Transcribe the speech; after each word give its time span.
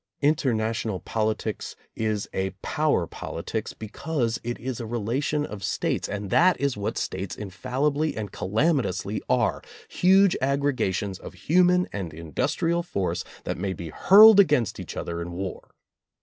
Interna 0.23 0.71
tional 0.71 1.05
politics 1.05 1.75
is 1.95 2.27
a 2.33 2.49
"power 2.63 3.05
politics" 3.05 3.71
because 3.73 4.41
it 4.43 4.57
is 4.59 4.79
a 4.79 4.85
relation 4.87 5.45
of 5.45 5.63
States 5.63 6.09
and 6.09 6.31
that 6.31 6.59
is 6.59 6.75
what 6.75 6.97
States 6.97 7.35
infal 7.37 7.83
libly 7.91 8.17
and 8.17 8.31
calamitously 8.31 9.21
are, 9.29 9.61
huge 9.87 10.35
aggregations 10.41 11.19
of 11.19 11.35
human 11.35 11.87
and 11.93 12.15
industrial 12.15 12.81
force 12.81 13.23
that 13.43 13.59
may 13.59 13.73
be 13.73 13.89
hurled 13.89 14.39
against 14.39 14.79
each 14.79 14.97
other 14.97 15.21
in 15.21 15.33
war. 15.33 15.69